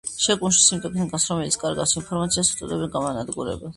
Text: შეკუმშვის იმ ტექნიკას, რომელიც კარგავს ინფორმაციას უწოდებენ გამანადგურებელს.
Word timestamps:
შეკუმშვის 0.21 0.69
იმ 0.75 0.79
ტექნიკას, 0.85 1.27
რომელიც 1.33 1.57
კარგავს 1.65 1.93
ინფორმაციას 2.01 2.51
უწოდებენ 2.57 2.93
გამანადგურებელს. 2.97 3.69